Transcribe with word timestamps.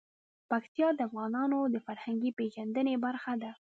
پکتیا 0.49 0.87
د 0.95 0.99
افغانانو 1.07 1.59
د 1.73 1.75
فرهنګي 1.85 2.31
پیژندنې 2.39 2.95
برخه 3.05 3.33
ده. 3.41 3.51